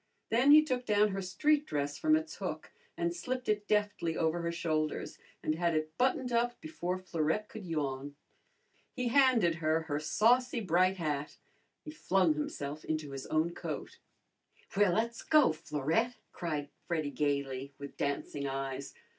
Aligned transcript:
Then 0.31 0.49
he 0.49 0.63
took 0.65 0.87
down 0.87 1.09
her 1.09 1.21
street 1.21 1.67
dress 1.67 1.95
from 1.99 2.15
its 2.15 2.37
hook 2.37 2.71
and 2.97 3.15
slipped 3.15 3.47
it 3.47 3.67
deftly 3.67 4.17
over 4.17 4.41
her 4.41 4.51
shoulders 4.51 5.19
and 5.43 5.53
had 5.53 5.75
it 5.75 5.95
buttoned 5.99 6.31
up 6.31 6.59
before 6.59 6.97
Florette 6.97 7.47
could 7.49 7.67
yawn. 7.67 8.15
He 8.95 9.09
handed 9.09 9.53
her 9.61 9.81
her 9.81 9.99
saucy 9.99 10.59
bright 10.59 10.97
hat. 10.97 11.37
He 11.85 11.91
flung 11.91 12.33
himself 12.33 12.83
into 12.83 13.11
his 13.11 13.27
own 13.27 13.53
coat. 13.53 13.99
"Well, 14.75 14.93
le's 14.95 15.21
go, 15.21 15.53
Florette!" 15.53 16.15
cried 16.31 16.69
Freddy 16.87 17.11
gayly, 17.11 17.75
with 17.77 17.95
dancing 17.95 18.47
eyes. 18.47 18.95